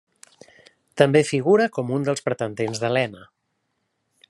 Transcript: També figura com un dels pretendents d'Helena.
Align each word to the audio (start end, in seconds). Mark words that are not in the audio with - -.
També 1.01 1.21
figura 1.27 1.67
com 1.77 1.93
un 1.99 2.09
dels 2.09 2.25
pretendents 2.29 2.81
d'Helena. 2.85 3.25